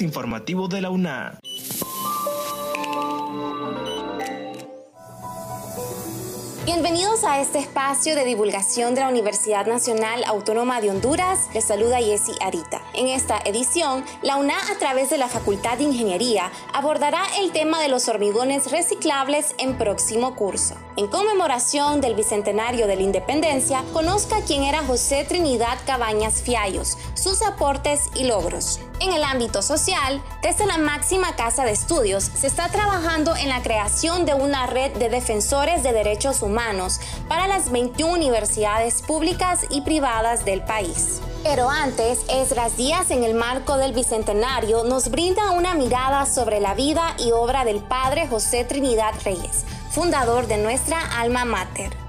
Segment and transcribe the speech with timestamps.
[0.00, 1.38] Informativo de la UNA.
[6.64, 11.48] Bienvenidos a este espacio de divulgación de la Universidad Nacional Autónoma de Honduras.
[11.52, 12.82] Les saluda Jessy Arita.
[12.94, 17.80] En esta edición, la UNA a través de la Facultad de Ingeniería abordará el tema
[17.80, 20.74] de los hormigones reciclables en próximo curso.
[20.96, 27.42] En conmemoración del Bicentenario de la Independencia, conozca quién era José Trinidad Cabañas Fiallos, sus
[27.42, 28.80] aportes y logros.
[29.00, 33.62] En el ámbito social, desde la máxima casa de estudios se está trabajando en la
[33.62, 39.80] creación de una red de defensores de derechos humanos para las 21 universidades públicas y
[39.80, 41.20] privadas del país.
[41.42, 46.74] Pero antes, Esdras Díaz en el marco del Bicentenario nos brinda una mirada sobre la
[46.74, 52.03] vida y obra del padre José Trinidad Reyes, fundador de nuestra alma mater.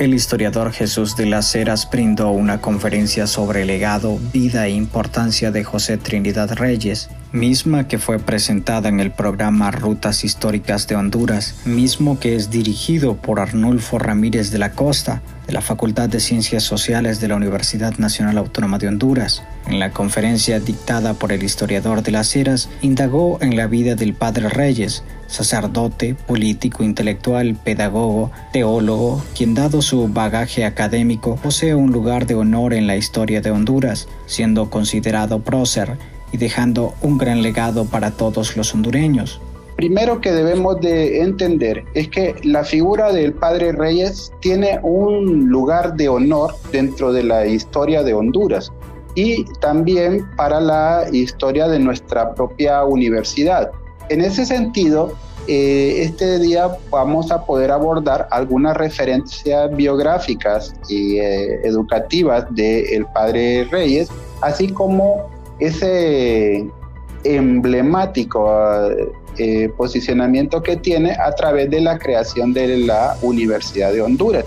[0.00, 5.50] El historiador Jesús de las Heras brindó una conferencia sobre el legado, vida e importancia
[5.50, 11.54] de José Trinidad Reyes, misma que fue presentada en el programa Rutas Históricas de Honduras,
[11.64, 16.64] mismo que es dirigido por Arnulfo Ramírez de la Costa, de la Facultad de Ciencias
[16.64, 19.42] Sociales de la Universidad Nacional Autónoma de Honduras.
[19.66, 24.14] En la conferencia dictada por el historiador de las Heras, indagó en la vida del
[24.14, 32.26] padre Reyes, sacerdote, político, intelectual, pedagogo, teólogo, quien dado su bagaje académico posee un lugar
[32.26, 35.98] de honor en la historia de Honduras, siendo considerado prócer
[36.32, 39.40] y dejando un gran legado para todos los hondureños.
[39.76, 45.94] Primero que debemos de entender es que la figura del padre Reyes tiene un lugar
[45.94, 48.70] de honor dentro de la historia de Honduras
[49.14, 53.70] y también para la historia de nuestra propia universidad.
[54.10, 55.14] En ese sentido,
[55.48, 63.66] eh, este día vamos a poder abordar algunas referencias biográficas y eh, educativas del padre
[63.70, 64.10] Reyes,
[64.42, 66.66] así como ese
[67.22, 68.50] emblemático
[69.36, 74.44] eh, posicionamiento que tiene a través de la creación de la Universidad de Honduras.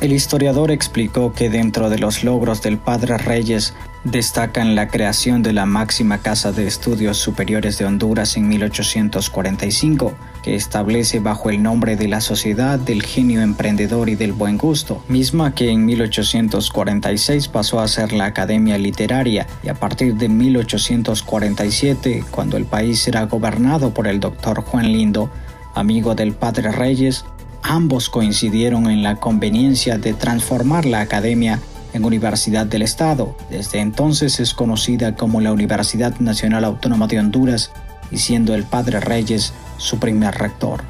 [0.00, 5.52] El historiador explicó que dentro de los logros del padre Reyes destacan la creación de
[5.52, 10.14] la máxima Casa de Estudios Superiores de Honduras en 1845,
[10.44, 15.02] que establece bajo el nombre de la Sociedad del Genio Emprendedor y del Buen Gusto,
[15.08, 22.24] misma que en 1846 pasó a ser la Academia Literaria y a partir de 1847,
[22.30, 25.28] cuando el país era gobernado por el doctor Juan Lindo,
[25.74, 27.24] amigo del padre Reyes,
[27.62, 31.60] Ambos coincidieron en la conveniencia de transformar la academia
[31.92, 33.36] en Universidad del Estado.
[33.50, 37.70] Desde entonces es conocida como la Universidad Nacional Autónoma de Honduras
[38.10, 40.82] y siendo el Padre Reyes su primer rector.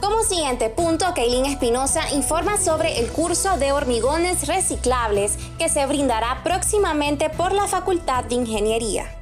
[0.00, 6.42] Como siguiente punto, Kaylin Espinosa informa sobre el curso de hormigones reciclables que se brindará
[6.42, 9.19] próximamente por la Facultad de Ingeniería.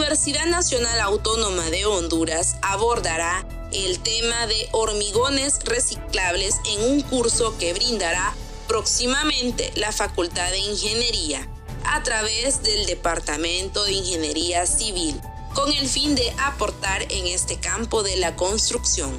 [0.00, 7.74] Universidad Nacional Autónoma de Honduras abordará el tema de hormigones reciclables en un curso que
[7.74, 8.34] brindará
[8.66, 11.46] próximamente la Facultad de Ingeniería
[11.84, 15.20] a través del Departamento de Ingeniería Civil,
[15.54, 19.12] con el fin de aportar en este campo de la construcción.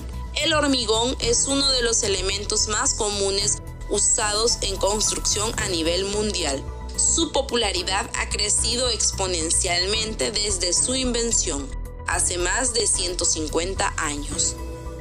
[0.44, 3.60] El hormigón es uno de los elementos más comunes
[3.92, 6.64] usados en construcción a nivel mundial
[7.02, 11.68] su popularidad ha crecido exponencialmente desde su invención,
[12.08, 14.56] hace más de 150 años.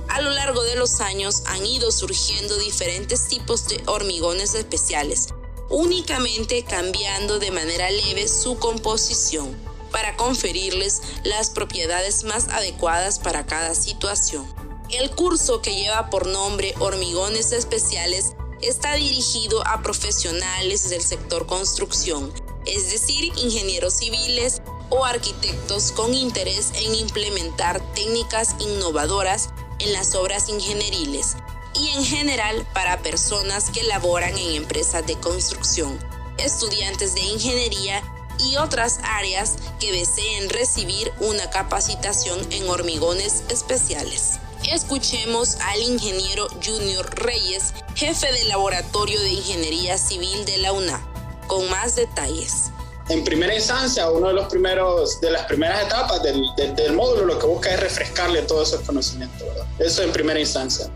[0.09, 5.29] A lo largo de los años han ido surgiendo diferentes tipos de hormigones especiales,
[5.69, 9.57] únicamente cambiando de manera leve su composición
[9.93, 14.47] para conferirles las propiedades más adecuadas para cada situación.
[14.91, 18.33] El curso que lleva por nombre Hormigones Especiales
[18.63, 22.33] está dirigido a profesionales del sector construcción,
[22.67, 30.49] es decir, ingenieros civiles o arquitectos con interés en implementar técnicas innovadoras en las obras
[30.49, 31.37] ingenieriles
[31.75, 35.99] y en general para personas que laboran en empresas de construcción,
[36.39, 38.03] estudiantes de ingeniería
[38.39, 44.39] y otras áreas que deseen recibir una capacitación en hormigones especiales.
[44.71, 51.05] Escuchemos al ingeniero Junior Reyes, jefe del Laboratorio de Ingeniería Civil de la UNA,
[51.49, 52.71] con más detalles.
[53.09, 57.47] En primera instancia, uno de los primeros, de las primeras etapas del, módulo lo que
[57.47, 59.43] busca es refrescarle todos esos conocimientos,
[59.81, 60.89] Eso en primera instancia.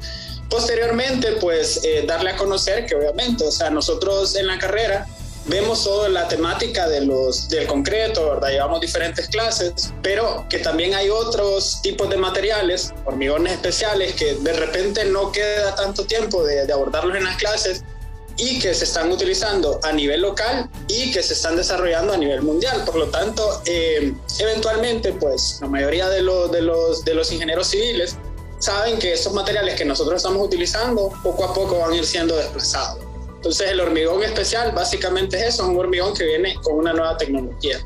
[0.48, 5.04] Posteriormente, pues, eh, darle a conocer que obviamente, o sea, nosotros en la carrera
[5.46, 8.50] vemos toda la temática de los, del concreto, ¿verdad?
[8.50, 14.52] Llevamos diferentes clases, pero que también hay otros tipos de materiales, hormigones especiales, que de
[14.52, 17.84] repente no queda tanto tiempo de, de abordarlos en las clases
[18.36, 22.42] y que se están utilizando a nivel local y que se están desarrollando a nivel
[22.42, 22.82] mundial.
[22.84, 27.68] Por lo tanto, eh, eventualmente, pues la mayoría de, los de, los, de los ingenieros
[27.68, 28.16] civiles
[28.58, 32.34] saben que esos materiales que nosotros estamos utilizando poco a poco van a ir siendo
[32.36, 33.03] desplazados.
[33.44, 37.76] Entonces el hormigón especial básicamente es eso, un hormigón que viene con una nueva tecnología.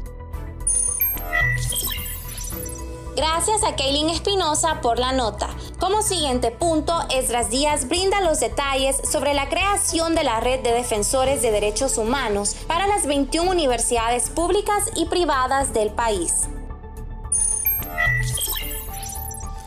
[3.17, 5.49] Gracias a Kaylin Espinosa por la nota.
[5.81, 10.71] Como siguiente punto, Esdras Díaz brinda los detalles sobre la creación de la red de
[10.71, 16.47] defensores de derechos humanos para las 21 universidades públicas y privadas del país.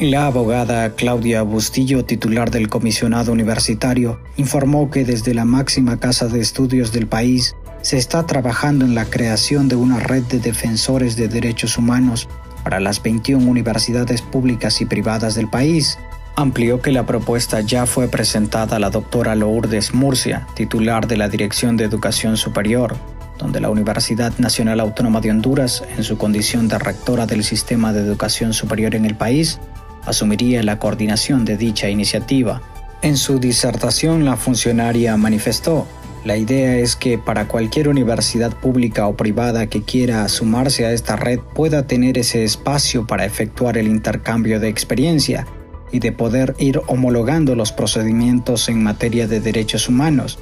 [0.01, 6.39] La abogada Claudia Bustillo, titular del comisionado universitario, informó que desde la máxima casa de
[6.39, 11.27] estudios del país se está trabajando en la creación de una red de defensores de
[11.27, 12.27] derechos humanos
[12.63, 15.99] para las 21 universidades públicas y privadas del país.
[16.35, 21.29] Amplió que la propuesta ya fue presentada a la doctora Lourdes Murcia, titular de la
[21.29, 22.97] Dirección de Educación Superior,
[23.37, 28.01] donde la Universidad Nacional Autónoma de Honduras, en su condición de rectora del sistema de
[28.01, 29.59] educación superior en el país,
[30.05, 32.61] asumiría la coordinación de dicha iniciativa.
[33.01, 35.87] En su disertación, la funcionaria manifestó,
[36.23, 41.15] la idea es que para cualquier universidad pública o privada que quiera sumarse a esta
[41.15, 45.47] red pueda tener ese espacio para efectuar el intercambio de experiencia
[45.91, 50.37] y de poder ir homologando los procedimientos en materia de derechos humanos.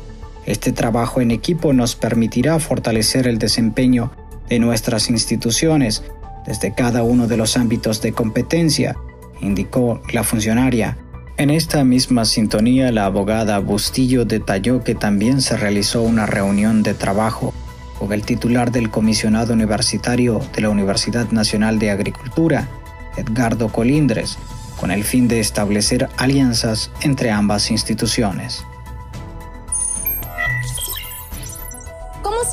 [0.46, 4.12] Este trabajo en equipo nos permitirá fortalecer el desempeño
[4.50, 6.04] de nuestras instituciones
[6.46, 8.98] desde cada uno de los ámbitos de competencia
[9.42, 10.98] indicó la funcionaria.
[11.38, 16.94] En esta misma sintonía, la abogada Bustillo detalló que también se realizó una reunión de
[16.94, 17.54] trabajo
[17.98, 22.68] con el titular del comisionado universitario de la Universidad Nacional de Agricultura,
[23.18, 24.38] Edgardo Colindres,
[24.80, 28.66] con el fin de establecer alianzas entre ambas instituciones.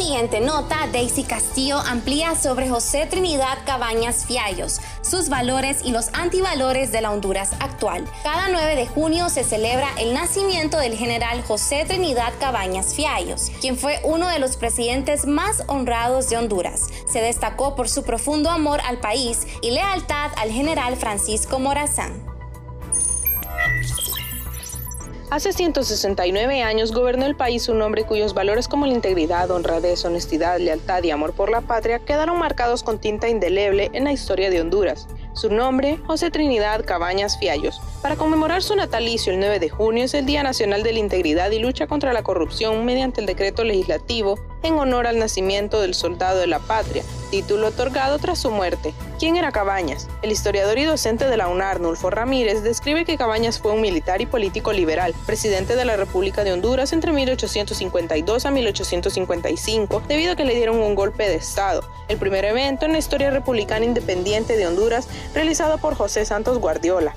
[0.06, 6.92] Siguiente nota, Daisy Castillo amplía sobre José Trinidad Cabañas Fiallos, sus valores y los antivalores
[6.92, 8.08] de la Honduras actual.
[8.22, 13.76] Cada 9 de junio se celebra el nacimiento del general José Trinidad Cabañas Fiallos, quien
[13.76, 16.82] fue uno de los presidentes más honrados de Honduras.
[17.08, 22.35] Se destacó por su profundo amor al país y lealtad al general Francisco Morazán.
[25.28, 30.60] Hace 169 años gobernó el país un hombre cuyos valores como la integridad, honradez, honestidad,
[30.60, 34.60] lealtad y amor por la patria quedaron marcados con tinta indeleble en la historia de
[34.60, 35.08] Honduras.
[35.32, 37.80] Su nombre, José Trinidad Cabañas Fiallos.
[38.02, 41.50] Para conmemorar su natalicio el 9 de junio es el Día Nacional de la Integridad
[41.50, 46.38] y Lucha contra la Corrupción mediante el decreto legislativo en honor al nacimiento del soldado
[46.38, 48.94] de la patria, título otorgado tras su muerte.
[49.18, 50.08] ¿Quién era Cabañas?
[50.22, 54.20] El historiador y docente de la UNAR, Nulfo Ramírez, describe que Cabañas fue un militar
[54.20, 60.36] y político liberal, presidente de la República de Honduras entre 1852 a 1855, debido a
[60.36, 64.56] que le dieron un golpe de Estado, el primer evento en la historia republicana independiente
[64.56, 67.14] de Honduras realizado por José Santos Guardiola.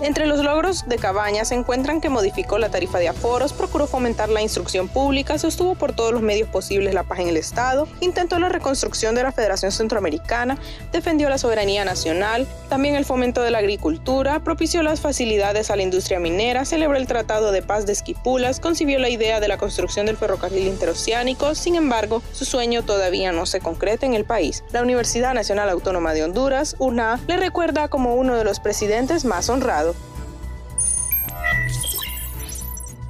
[0.00, 4.28] Entre los logros de Cabañas se encuentran que modificó la tarifa de aforos, procuró fomentar
[4.28, 8.38] la instrucción pública, sostuvo por todos los medios posibles la paz en el Estado, intentó
[8.38, 10.58] la reconstrucción de la Federación Centroamericana,
[10.92, 15.82] defendió la soberanía nacional, también el fomento de la agricultura, propició las facilidades a la
[15.82, 20.04] industria minera, celebró el Tratado de Paz de Esquipulas, concibió la idea de la construcción
[20.04, 24.62] del ferrocarril interoceánico, sin embargo, su sueño todavía no se concreta en el país.
[24.72, 29.48] La Universidad Nacional Autónoma de Honduras, UNA, le recuerda como uno de los presidentes más
[29.48, 29.86] honrados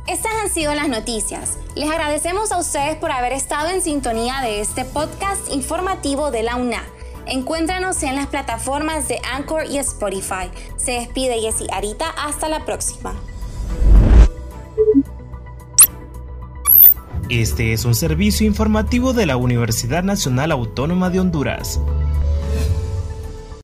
[0.07, 1.59] estas han sido las noticias.
[1.75, 6.57] Les agradecemos a ustedes por haber estado en sintonía de este podcast informativo de la
[6.57, 6.83] UNA.
[7.27, 10.51] Encuéntranos en las plataformas de Anchor y Spotify.
[10.77, 12.09] Se despide Jessy Arita.
[12.11, 13.15] Hasta la próxima.
[17.29, 21.81] Este es un servicio informativo de la Universidad Nacional Autónoma de Honduras.